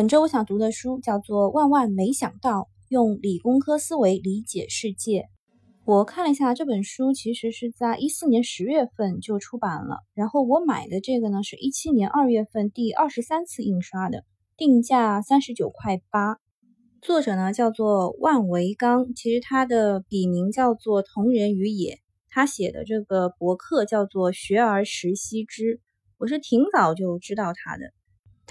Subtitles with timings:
[0.00, 5.20] 本周我想读的书叫做《万万没想到：用理工科思维理解世界》。
[5.84, 9.98] 我看了一下这本书，其实是在一四年十月份就出版了。
[10.14, 14.24] 然后我买的这个呢，是一七年二月份第二十三次印刷的，
[14.56, 16.38] 定价三十九块八。
[17.02, 21.98] 作者呢叫做万维刚，其实他的笔名叫做同人于野。
[22.30, 25.78] 他写的这个博客叫做“学而时习之”，
[26.16, 27.92] 我是挺早就知道他的。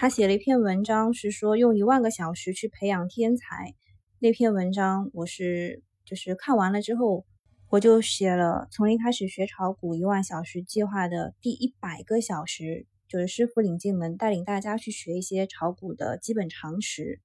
[0.01, 3.75] 他写了一篇文章，是说用一万个小时去培养天才。
[4.19, 7.25] 那篇文章我是就是看完了之后，
[7.69, 17.19] 我就写了从零开始学炒股一万小时计划的第一百个小时，就是师傅领进门，带领大家去学一些炒股的基本常识。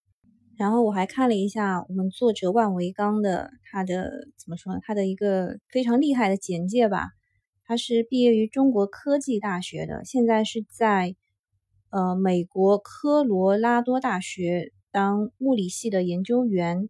[0.56, 4.80] 然后我还看了一下我们作者万维刚的他的怎么说呢？
[4.82, 7.10] 他的一个非常厉害的简介吧。
[7.64, 11.14] 他是毕业于中国科技大学的，现在是在。
[11.94, 16.88] 呃，美国科罗拉多大学当物理系的研究员，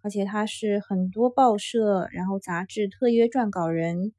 [0.00, 4.14] 而且他是很多报社然后杂志特约撰稿人，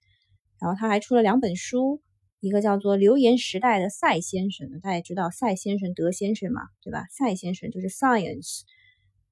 [0.59, 2.03] 然后他还出了两本书，
[2.39, 7.07] 一个叫做《留言时代的赛先生》，大家也知道赛先生、德先生嘛，对吧？
[7.09, 8.61] 赛先生就是 Science，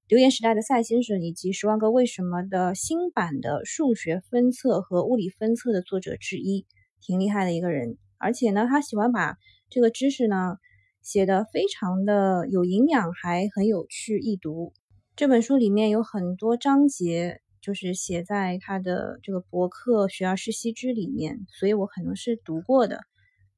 [0.07, 6.65] 留言时代的赛先生以及《十万个为什么》的新版的数学分册和物理分册的作者之一，
[6.99, 7.99] 挺厉害的一个人。
[8.17, 9.37] 而且呢，他喜欢把
[9.69, 10.57] 这个知识呢。
[11.05, 14.73] 写的非常的有营养，还很有趣易读。
[15.15, 23.01] 这本书里面有很多章节，就是写在他的这个博客《学而时习之》里面，所以我可能是读过的。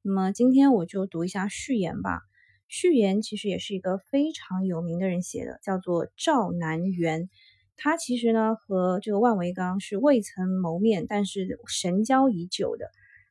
[0.02, 2.20] 那么今天我就读一下序言吧。
[2.68, 7.30] 序言其实也是一个非常有名的人写的，叫做赵南元。
[7.78, 12.90] 他其实呢和这个万维刚是未曾谋面，但是神交已久的。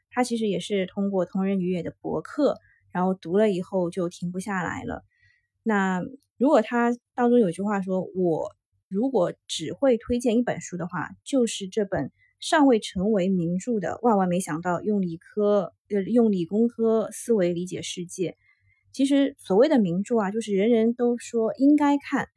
[0.10, 2.58] 他其实也是通过同人于野的博客。
[2.98, 5.04] 然后读了以后就停不下来了。
[5.62, 6.02] 那
[6.40, 8.56] 如果他当中有句话说：“我
[8.88, 18.32] 如果只会推荐一本书的话，就是这本尚未成为名著的《万万没想到用理科呃用理工科思维理解世界》。”
[18.92, 22.30] 其实所谓的名著啊，就是人人都说应该看，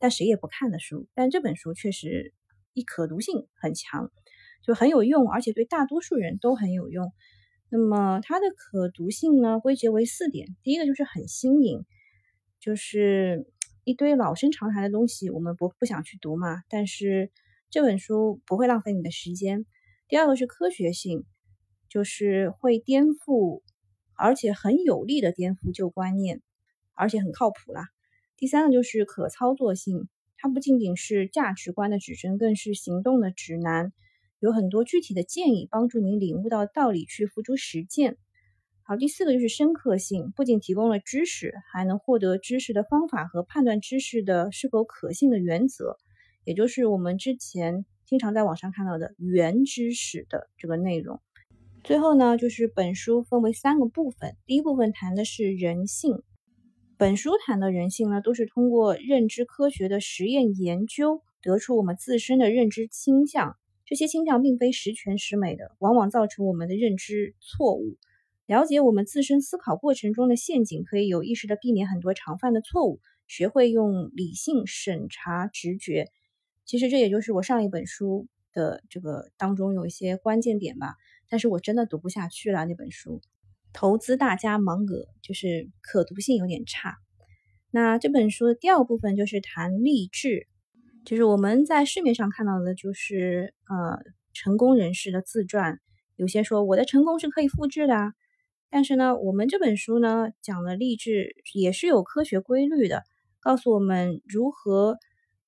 [0.00, 1.06] 但谁也不看的书。
[1.14, 2.34] 但这本书确实
[2.72, 4.10] 一可读性很强，
[4.64, 7.12] 就很有用，而且对大多数人都很有用。
[7.70, 10.56] 那么它的可读性呢，归结为四点。
[10.62, 11.84] 第一个就是很新颖，
[12.60, 13.46] 就是
[13.84, 16.62] 一堆老生常谈的东西，我们不不想去读嘛。
[16.70, 17.30] 但是
[17.70, 19.66] 这本书不会浪费你的时间。
[20.08, 21.24] 第二个是科学性，
[21.90, 23.62] 就是会颠覆，
[24.14, 26.40] 而且很有力的颠覆旧观念，
[26.94, 27.88] 而且很靠谱啦。
[28.38, 30.08] 第三个就是可操作性，
[30.38, 33.92] 它不仅仅是价值观的指针，更是行动的指南。
[34.40, 38.16] 有很多具体的建议，帮助您领悟到道理去付诸实践。
[38.82, 45.98] 好，第四个就是深刻性，不仅提供了知识，还能获得知识的方法和判断知识的是否可信的原则，
[46.44, 51.20] 也就是我们之前经常在网上看到的原知识的这个内容。
[51.84, 56.22] 最后呢，就是本书分为三个部分，第一部分谈的是人性。
[56.96, 63.57] 本书谈的人性呢，都是通过认知科学的实验研究得出我们自身的认知倾向。
[63.88, 67.96] 这些倾向并非十全十美的，往往造成我们的认知错误。
[68.44, 73.00] 了解我们自身思考过程中的陷阱，可以有意识的避免很多常犯的错误。
[73.26, 76.10] 学会用理性审查直觉，
[76.66, 80.94] 其实这也就是我上一本书的这个当中有一些关键点吧。
[81.30, 83.22] 但是我真的读不下去了那本书，
[83.72, 86.98] 投资大家芒格就是可读性有点差。
[87.70, 90.46] 那这本书的第二部分就是谈励志。
[91.08, 93.98] 就是我们在市面上看到的，就是呃
[94.34, 95.80] 成功人士的自传，
[96.16, 98.12] 有些说我的成功是可以复制的，啊
[98.68, 103.04] 但是呢，我们这本书呢讲的励志也是有科学规律的，
[103.40, 104.98] 告诉我们如何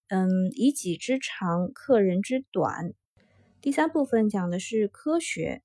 [0.08, 2.94] 嗯以己之长克人之短。
[3.60, 5.60] 第三部分讲的是科学，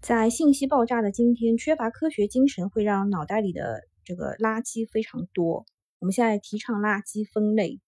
[0.00, 5.66] 在信息爆炸的今天，缺乏科学精神会让脑袋里的这个垃圾非常多。
[5.98, 7.80] 我们现在提倡垃圾分类。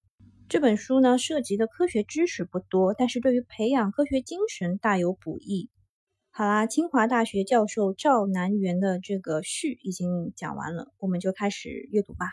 [0.52, 5.70] 这本书呢，涉及的科学知识不多，但是对于培养科学精神大有补益。
[6.30, 12.26] 好啦，清华大学教授赵南元的这个序已经讲完了，我们就开始阅读吧。